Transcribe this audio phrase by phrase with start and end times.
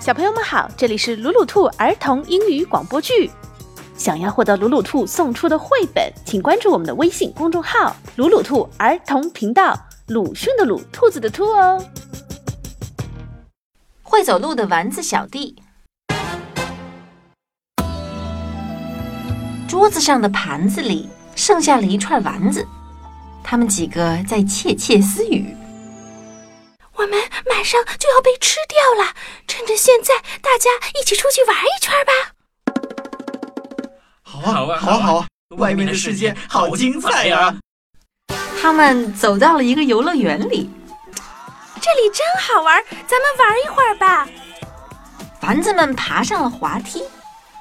[0.00, 3.30] 小朋友们好，这里是鲁鲁兔儿童英语广播剧。
[3.98, 9.78] 想要获得鲁鲁兔送出的绘本，请关注我们的微信公众号“鲁鲁兔儿童频道”。
[10.08, 11.84] 鲁迅的鲁，兔子的兔哦。
[14.02, 15.54] 会走路的丸子小弟，
[19.68, 22.66] 桌子上的盘子里剩下了一串丸子，
[23.44, 25.54] 他们几个在窃窃私语。
[27.00, 29.14] 我们马上就要被吃掉了，
[29.48, 30.68] 趁着现在，大家
[31.00, 32.12] 一起出去玩一圈吧！
[34.22, 37.56] 好啊，好啊好啊，外面的世界好精彩呀！
[38.60, 40.70] 他们走到了一个游乐园里，
[41.80, 44.28] 这里真好玩，咱们玩一会儿吧。
[45.40, 47.02] 丸子们爬上了滑梯，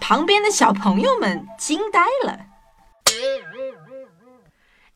[0.00, 2.32] 旁边的小朋友们惊呆了。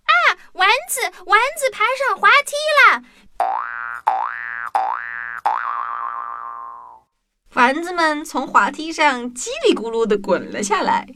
[0.02, 0.12] 啊，
[0.55, 2.56] 丸子，丸子爬上滑梯
[2.91, 3.05] 了！
[7.62, 11.06] 丸子们从滑梯上叽里咕噜的滚了下来。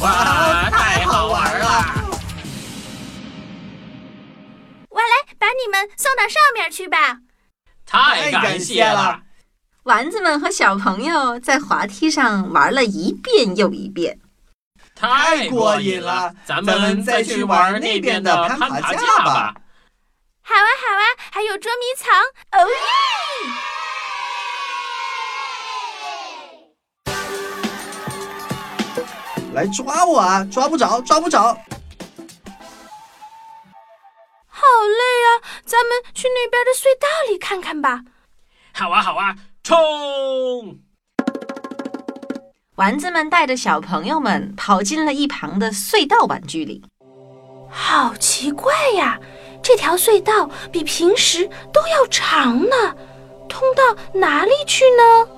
[0.00, 1.84] 哇，太好玩了！
[4.88, 5.06] 我来
[5.38, 7.18] 把你们送到上面去吧。
[7.86, 9.20] 太感谢了！
[9.84, 14.18] 丸子们和小朋友在滑梯上玩了一遍又一遍，
[14.96, 16.34] 太过瘾了！
[16.44, 19.54] 咱们再去玩那边的攀爬架吧。
[20.44, 22.12] 好啊，好啊，还有捉迷藏，
[22.60, 22.74] 哦耶！
[29.52, 30.46] 来抓我啊！
[30.50, 31.56] 抓不着，抓不着！
[34.48, 35.28] 好累啊，
[35.64, 38.02] 咱们去那边的隧道里看看吧。
[38.72, 40.78] 好啊，好啊，冲！
[42.76, 46.82] 丸子们带着小朋友们跑进了一旁的隧道玩具里。
[47.70, 49.18] 好奇怪呀！
[49.62, 52.96] 这条隧道比平时都要长呢，
[53.48, 55.28] 通到哪里去呢？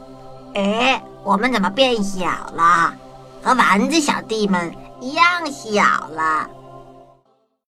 [0.54, 2.96] 哎，我们怎么变小了？
[3.44, 6.48] 和丸子小弟们一样小了。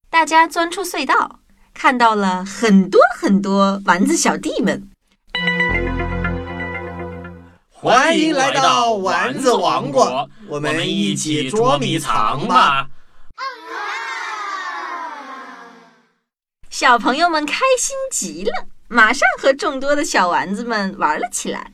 [0.09, 1.41] 大家钻出隧道，
[1.75, 4.89] 看到了很多很多丸子小弟们。
[7.71, 12.89] 欢迎来到丸子王国，我们一起捉迷藏吧！
[16.71, 21.73] 小朋友们开心极了，马上和众多的小丸子们玩了起来。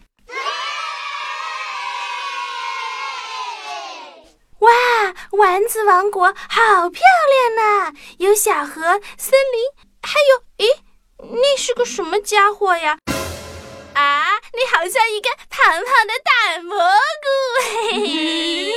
[5.33, 7.95] 哇，丸子王国好漂亮呐！
[8.19, 10.65] 有小河、森林，还有……
[10.65, 10.79] 咦，
[11.19, 12.99] 那是个什么家伙呀？
[13.95, 17.27] 啊，你好像一个胖胖的大蘑菇！
[17.93, 18.73] 嘿嘿。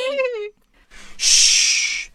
[1.18, 2.12] 嘘，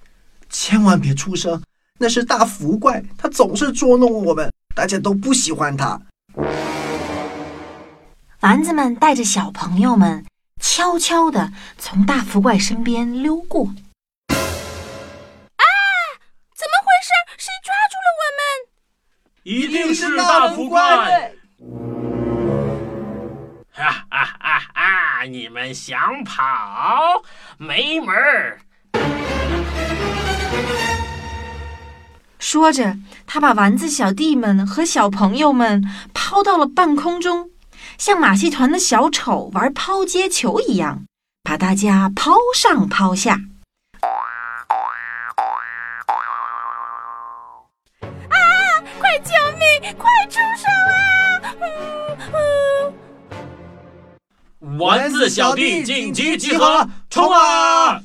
[0.49, 1.63] 千万别出声。
[1.99, 6.01] 那是大福怪，他总是捉弄我们，大家都不喜欢他。
[8.41, 10.25] 丸子们带着小朋友们
[10.59, 13.69] 悄悄地从大福怪身边溜过。
[20.01, 21.33] 是大福怪！
[23.73, 25.25] 哈哈哈哈！
[25.29, 27.23] 你们想跑，
[27.59, 28.61] 没门儿！
[32.39, 32.97] 说着，
[33.27, 35.85] 他把丸子小弟们和小朋友们
[36.15, 37.51] 抛到了半空中，
[37.99, 41.05] 像马戏团的小丑玩抛接球一样，
[41.43, 43.39] 把大家抛上抛下。
[48.31, 48.37] 啊！
[48.99, 49.40] 快救命！
[49.97, 51.53] 快出手啊！
[54.79, 58.03] 丸子小弟紧急集合，冲啊！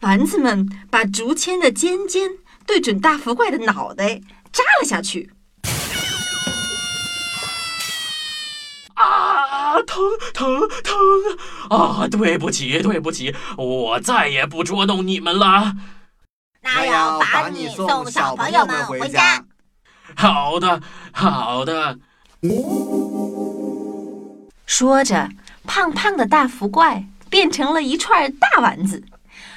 [0.00, 2.30] 丸子们把竹签的尖尖
[2.66, 4.20] 对准大福怪的脑袋
[4.52, 5.30] 扎了下去。
[8.94, 10.02] 啊，疼
[10.32, 10.96] 疼疼！
[11.70, 15.74] 啊，对不起，对不起，我再也不捉弄你们了。
[16.62, 19.44] 那要把你送小朋友们回家。
[20.16, 20.80] 好的，
[21.12, 21.98] 好的。
[24.64, 25.28] 说着，
[25.64, 29.04] 胖胖的大福怪变成了一串大丸子。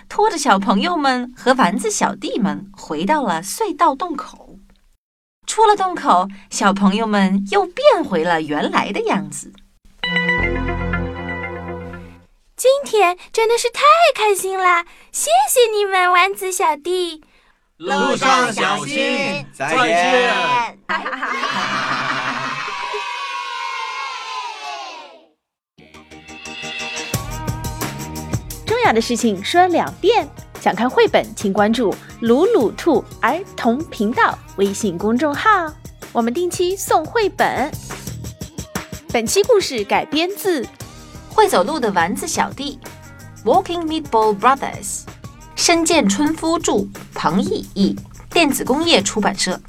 [0.10, 4.58] 拖着小朋友们和丸子小弟们回到了隧道洞口。
[5.46, 9.54] 出了洞口，小朋友们又变回了原来的样子。
[12.56, 13.82] 今天真的是太
[14.14, 17.24] 开心了，谢谢你们，丸子小弟。
[17.80, 20.34] 路上小心，再见。
[20.86, 22.54] 哈哈哈哈
[28.66, 30.28] 重要的事情说两遍。
[30.60, 35.74] 想看绘本，请关注“鲁鲁兔儿童频道”微信公众号。
[36.12, 37.72] 我们定期送绘本。
[39.14, 40.64] 本期故事改编自
[41.30, 42.78] 《会走路的丸子小弟》
[43.50, 45.04] （Walking Meatball Brothers），
[45.60, 47.94] 深见春夫著，彭毅译，
[48.32, 49.60] 电子工业出版社。